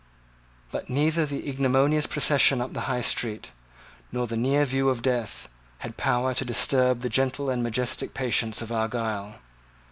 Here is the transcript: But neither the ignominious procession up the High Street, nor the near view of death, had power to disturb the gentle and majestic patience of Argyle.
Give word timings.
But 0.71 0.89
neither 0.89 1.27
the 1.27 1.47
ignominious 1.47 2.07
procession 2.07 2.59
up 2.59 2.73
the 2.73 2.89
High 2.89 3.01
Street, 3.01 3.51
nor 4.11 4.25
the 4.25 4.35
near 4.35 4.65
view 4.65 4.89
of 4.89 5.03
death, 5.03 5.47
had 5.77 5.95
power 5.95 6.33
to 6.33 6.43
disturb 6.43 7.01
the 7.01 7.07
gentle 7.07 7.51
and 7.51 7.61
majestic 7.61 8.15
patience 8.15 8.63
of 8.63 8.71
Argyle. 8.71 9.35